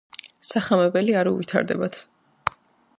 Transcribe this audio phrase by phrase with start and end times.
[0.49, 2.03] სახამებელი არ უვითარდებათ.